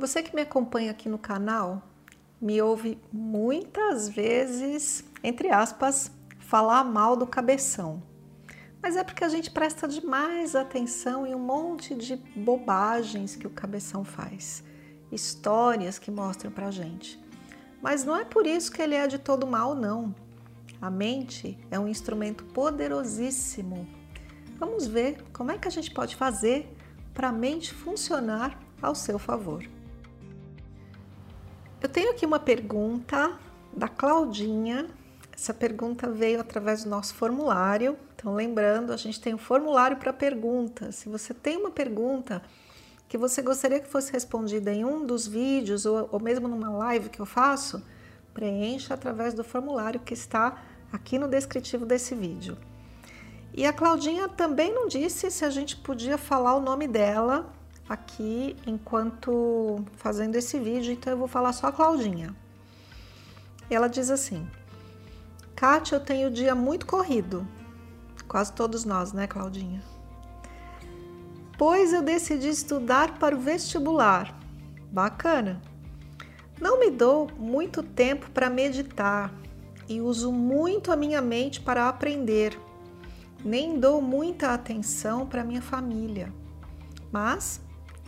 [0.00, 1.82] Você que me acompanha aqui no canal
[2.40, 8.02] me ouve muitas vezes, entre aspas, falar mal do cabeção.
[8.82, 13.50] Mas é porque a gente presta demais atenção em um monte de bobagens que o
[13.50, 14.64] cabeção faz,
[15.12, 17.22] histórias que mostram pra gente.
[17.82, 20.14] Mas não é por isso que ele é de todo mal, não.
[20.80, 23.86] A mente é um instrumento poderosíssimo.
[24.58, 26.74] Vamos ver como é que a gente pode fazer
[27.12, 29.62] para a mente funcionar ao seu favor.
[31.82, 33.38] Eu tenho aqui uma pergunta
[33.72, 34.86] da Claudinha.
[35.32, 37.96] Essa pergunta veio através do nosso formulário.
[38.14, 40.96] Então, lembrando, a gente tem um formulário para perguntas.
[40.96, 42.42] Se você tem uma pergunta
[43.08, 47.08] que você gostaria que fosse respondida em um dos vídeos ou, ou mesmo numa live
[47.08, 47.82] que eu faço,
[48.34, 50.62] preencha através do formulário que está
[50.92, 52.58] aqui no descritivo desse vídeo.
[53.54, 57.50] E a Claudinha também não disse se a gente podia falar o nome dela
[57.90, 62.32] aqui enquanto fazendo esse vídeo, então eu vou falar só a Claudinha.
[63.68, 64.48] Ela diz assim:
[65.56, 67.44] Kátia, eu tenho o dia muito corrido.
[68.28, 69.82] Quase todos nós, né, Claudinha?
[71.58, 74.38] Pois eu decidi estudar para o vestibular.
[74.92, 75.60] Bacana.
[76.60, 79.32] Não me dou muito tempo para meditar
[79.88, 82.56] e uso muito a minha mente para aprender.
[83.44, 86.32] Nem dou muita atenção para minha família.
[87.10, 87.60] Mas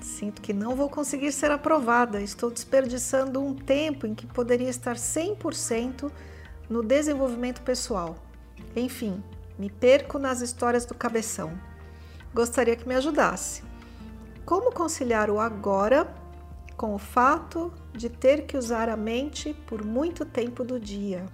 [0.03, 2.21] Sinto que não vou conseguir ser aprovada.
[2.21, 6.11] Estou desperdiçando um tempo em que poderia estar 100%
[6.69, 8.17] no desenvolvimento pessoal.
[8.75, 9.23] Enfim,
[9.59, 11.53] me perco nas histórias do cabeção.
[12.35, 13.63] Gostaria que me ajudasse.
[14.45, 16.13] Como conciliar o agora
[16.77, 21.25] com o fato de ter que usar a mente por muito tempo do dia?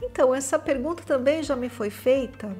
[0.00, 2.54] Então, essa pergunta também já me foi feita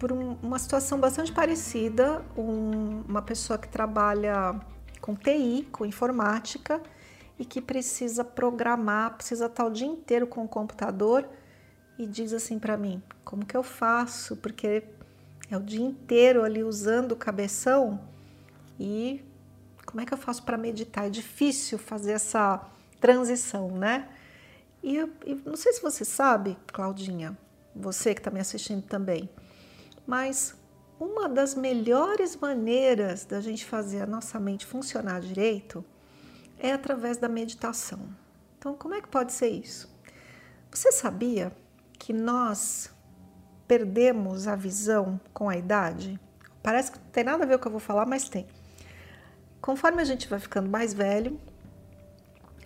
[0.00, 4.58] por um, uma situação bastante parecida, um, uma pessoa que trabalha
[4.98, 6.82] com TI, com informática,
[7.38, 11.28] e que precisa programar, precisa estar o dia inteiro com o computador
[11.98, 14.36] e diz assim para mim: como que eu faço?
[14.36, 14.82] Porque
[15.50, 18.00] é o dia inteiro ali usando o cabeção
[18.78, 19.22] e
[19.84, 21.06] como é que eu faço para meditar?
[21.06, 22.60] É difícil fazer essa
[23.00, 24.08] transição, né?
[24.82, 27.36] E, eu, e não sei se você sabe, Claudinha,
[27.74, 29.28] você que está me assistindo também,
[30.10, 30.56] mas
[30.98, 35.84] uma das melhores maneiras da gente fazer a nossa mente funcionar direito
[36.58, 38.00] é através da meditação.
[38.58, 39.88] Então, como é que pode ser isso?
[40.68, 41.52] Você sabia
[41.96, 42.90] que nós
[43.68, 46.18] perdemos a visão com a idade?
[46.60, 48.48] Parece que não tem nada a ver com o que eu vou falar, mas tem.
[49.60, 51.40] Conforme a gente vai ficando mais velho,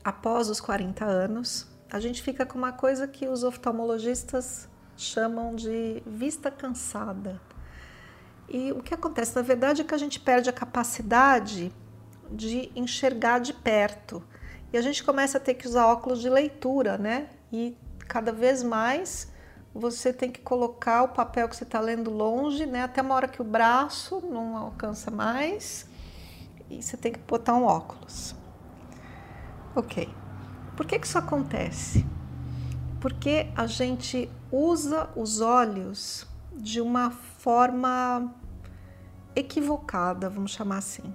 [0.03, 4.67] após os 40 anos, a gente fica com uma coisa que os oftalmologistas
[4.97, 7.41] chamam de vista cansada.
[8.49, 11.73] E o que acontece, na verdade, é que a gente perde a capacidade
[12.31, 14.23] de enxergar de perto.
[14.73, 17.29] E a gente começa a ter que usar óculos de leitura, né?
[17.53, 19.33] E cada vez mais
[19.75, 22.83] você tem que colocar o papel que você está lendo longe, né?
[22.83, 25.89] Até uma hora que o braço não alcança mais
[26.71, 28.35] e você tem que botar um óculos.
[29.75, 30.09] Ok.
[30.77, 32.07] Por que, que isso acontece?
[33.05, 36.27] Porque a gente usa os olhos
[36.57, 38.35] de uma forma
[39.37, 41.15] equivocada, vamos chamar assim.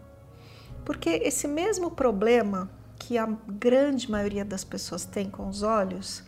[0.86, 6.24] Porque esse mesmo problema que a grande maioria das pessoas tem com os olhos,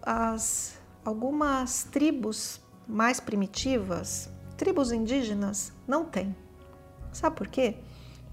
[0.00, 6.34] as algumas tribos mais primitivas, tribos indígenas, não têm.
[7.12, 7.76] Sabe por quê?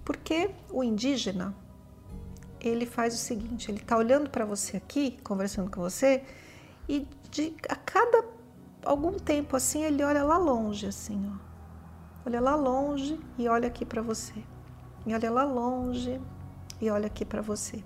[0.05, 1.53] Porque o indígena
[2.67, 6.23] ele faz o seguinte: ele está olhando para você aqui, conversando com você,
[6.87, 8.25] e de, a cada
[8.85, 11.45] algum tempo assim ele olha lá longe, assim, ó.
[12.25, 14.33] Olha lá longe e olha aqui para você.
[15.05, 16.19] E olha lá longe
[16.81, 17.83] e olha aqui para você.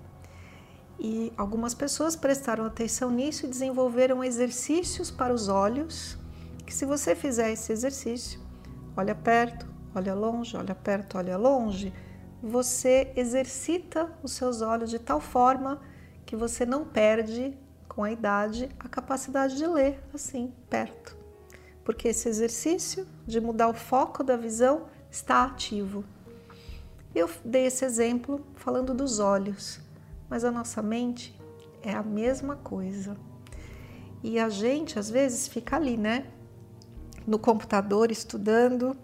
[0.98, 6.18] E algumas pessoas prestaram atenção nisso e desenvolveram exercícios para os olhos,
[6.66, 8.40] que se você fizer esse exercício,
[8.96, 11.92] olha perto, olha longe, olha perto, olha longe,
[12.42, 15.80] você exercita os seus olhos de tal forma
[16.24, 17.56] que você não perde
[17.88, 21.16] com a idade, a capacidade de ler assim, perto.
[21.84, 26.04] Porque esse exercício de mudar o foco da visão está ativo.
[27.14, 29.80] Eu dei esse exemplo falando dos olhos,
[30.28, 31.38] mas a nossa mente
[31.82, 33.16] é a mesma coisa.
[34.22, 36.26] E a gente às vezes fica ali, né?
[37.26, 38.96] No computador estudando,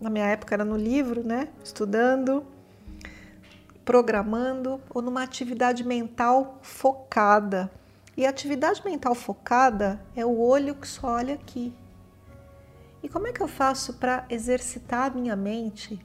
[0.00, 1.48] na minha época era no livro, né?
[1.64, 2.44] Estudando,
[3.84, 7.70] programando ou numa atividade mental focada.
[8.16, 11.74] E a atividade mental focada é o olho que só olha aqui.
[13.02, 15.98] E como é que eu faço para exercitar a minha mente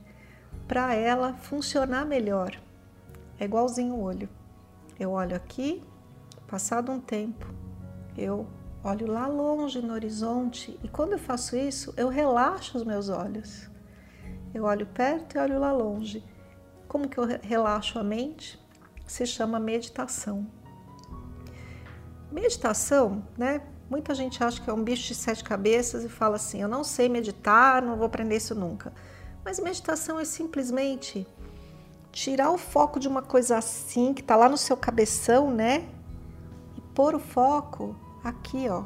[0.67, 2.59] para ela funcionar melhor?
[3.39, 4.27] É igualzinho o olho.
[4.99, 5.83] Eu olho aqui,
[6.47, 7.53] passado um tempo,
[8.17, 8.47] eu
[8.83, 13.69] olho lá longe no horizonte e quando eu faço isso, eu relaxo os meus olhos.
[14.53, 16.23] Eu olho perto e olho lá longe.
[16.87, 18.59] Como que eu relaxo a mente?
[19.05, 20.47] Se chama meditação.
[22.31, 23.61] Meditação, né?
[23.89, 26.83] Muita gente acha que é um bicho de sete cabeças e fala assim: eu não
[26.83, 28.93] sei meditar, não vou aprender isso nunca.
[29.45, 31.25] Mas meditação é simplesmente
[32.11, 35.87] tirar o foco de uma coisa assim, que está lá no seu cabeção, né?
[36.75, 38.85] E pôr o foco aqui, ó.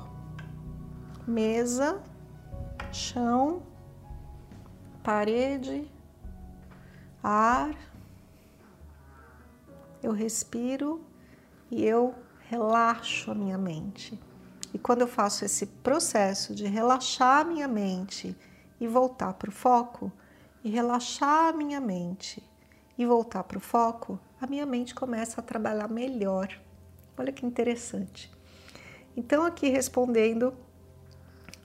[1.25, 2.01] Mesa,
[2.91, 3.63] chão,
[5.01, 5.89] parede,
[7.23, 7.75] ar.
[10.01, 11.01] Eu respiro
[11.69, 12.15] e eu
[12.49, 14.19] relaxo a minha mente.
[14.73, 18.35] E quando eu faço esse processo de relaxar a minha mente
[18.79, 20.11] e voltar para o foco,
[20.63, 22.43] e relaxar a minha mente
[22.97, 26.47] e voltar para o foco, a minha mente começa a trabalhar melhor.
[27.17, 28.31] Olha que interessante.
[29.15, 30.53] Então, aqui respondendo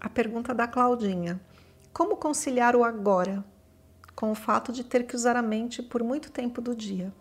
[0.01, 1.41] a pergunta da Claudinha:
[1.93, 3.45] como conciliar o agora
[4.15, 7.13] com o fato de ter que usar a mente por muito tempo do dia?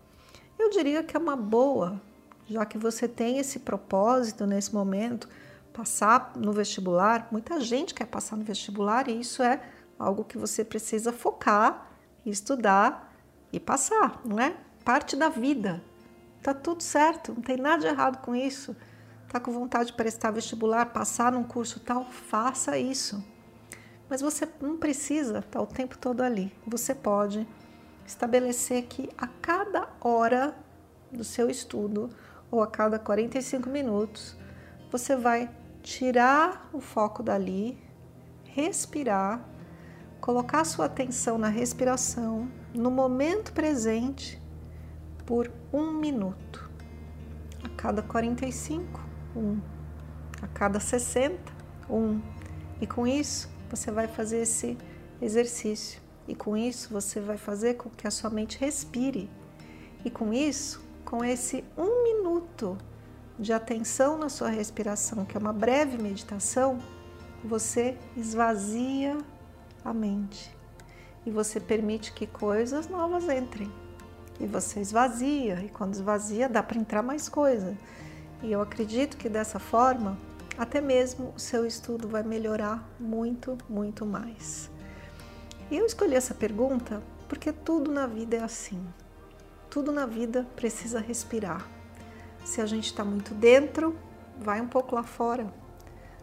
[0.58, 2.02] Eu diria que é uma boa,
[2.48, 5.28] já que você tem esse propósito nesse momento
[5.74, 9.62] passar no vestibular, muita gente quer passar no vestibular e isso é
[10.00, 11.92] algo que você precisa focar,
[12.26, 13.14] estudar
[13.52, 14.56] e passar, não é?
[14.84, 15.84] Parte da vida.
[16.42, 18.76] Tá tudo certo, não tem nada de errado com isso.
[19.28, 23.22] Tá com vontade de prestar vestibular, passar num curso tal, faça isso.
[24.10, 26.54] Mas você não precisa estar o tempo todo ali.
[26.66, 27.46] Você pode
[28.06, 30.56] estabelecer que a cada hora
[31.12, 32.10] do seu estudo
[32.52, 34.38] ou a cada 45 minutos
[34.92, 35.50] você vai
[35.82, 37.78] tirar o foco dali,
[38.44, 39.44] respirar,
[40.22, 44.42] colocar sua atenção na respiração, no momento presente,
[45.26, 46.70] por um minuto.
[47.64, 49.02] A cada 45,
[49.36, 49.60] um.
[50.42, 51.38] A cada 60,
[51.90, 52.22] um.
[52.80, 54.78] E com isso, você vai fazer esse
[55.22, 56.05] exercício.
[56.28, 59.30] E com isso, você vai fazer com que a sua mente respire.
[60.04, 62.78] E com isso, com esse um minuto
[63.38, 66.80] de atenção na sua respiração, que é uma breve meditação,
[67.44, 69.18] você esvazia
[69.84, 70.56] a mente
[71.26, 73.72] e você permite que coisas novas entrem.
[74.40, 77.76] E você esvazia, e quando esvazia, dá para entrar mais coisa.
[78.44, 80.18] E eu acredito que dessa forma,
[80.58, 84.70] até mesmo o seu estudo vai melhorar muito, muito mais.
[85.72, 88.86] E eu escolhi essa pergunta porque tudo na vida é assim.
[89.70, 91.68] Tudo na vida precisa respirar.
[92.44, 93.98] Se a gente está muito dentro,
[94.40, 95.52] vai um pouco lá fora.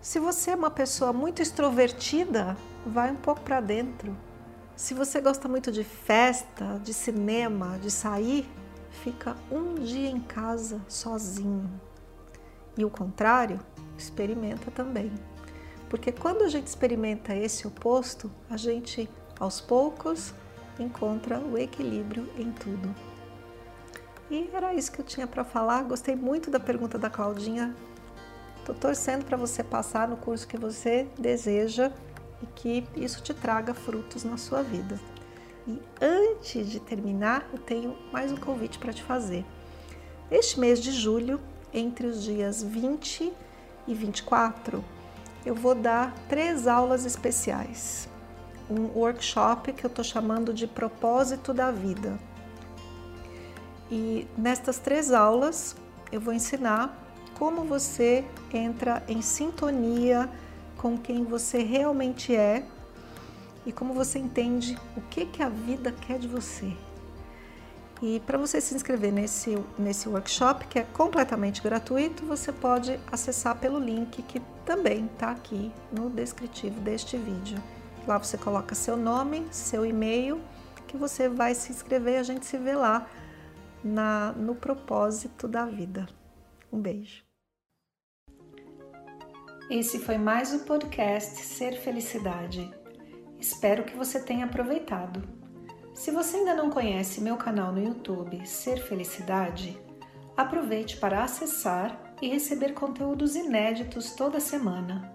[0.01, 2.57] Se você é uma pessoa muito extrovertida,
[2.87, 4.17] vai um pouco para dentro.
[4.77, 8.49] Se você gosta muito de festa, de cinema, de sair,
[9.03, 11.69] fica um dia em casa sozinho.
[12.77, 13.61] E o contrário,
[13.99, 15.13] experimenta também.
[15.89, 19.09] Porque quando a gente experimenta esse oposto, a gente
[19.43, 20.33] aos poucos
[20.79, 22.95] encontra o equilíbrio em tudo.
[24.31, 25.83] E era isso que eu tinha para falar.
[25.83, 27.75] Gostei muito da pergunta da Claudinha.
[28.57, 31.91] Estou torcendo para você passar no curso que você deseja
[32.41, 34.99] e que isso te traga frutos na sua vida.
[35.67, 39.45] E antes de terminar, eu tenho mais um convite para te fazer.
[40.31, 41.41] Este mês de julho,
[41.75, 43.33] entre os dias 20
[43.89, 44.85] e 24,
[45.45, 48.09] eu vou dar três aulas especiais.
[48.71, 52.19] Um workshop que eu estou chamando de Propósito da Vida
[53.95, 55.77] e nestas três aulas
[56.11, 56.99] eu vou ensinar
[57.39, 60.31] como você entra em sintonia
[60.79, 62.65] com quem você realmente é
[63.67, 66.73] e como você entende o que, que a vida quer de você.
[68.01, 73.57] E para você se inscrever nesse, nesse workshop, que é completamente gratuito, você pode acessar
[73.59, 77.63] pelo link que também está aqui no descritivo deste vídeo.
[78.07, 80.41] Lá você coloca seu nome, seu e-mail,
[80.89, 83.07] que você vai se inscrever e a gente se vê lá
[83.83, 86.07] na, no propósito da vida.
[86.73, 87.23] Um beijo.
[89.71, 92.71] Esse foi mais o podcast Ser Felicidade.
[93.39, 95.23] Espero que você tenha aproveitado.
[95.95, 99.81] Se você ainda não conhece meu canal no YouTube Ser Felicidade,
[100.37, 105.15] aproveite para acessar e receber conteúdos inéditos toda semana.